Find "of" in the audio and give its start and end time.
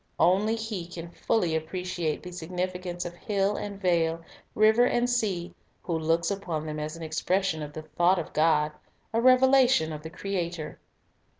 3.05-3.13, 7.61-7.73, 8.17-8.33, 9.93-10.01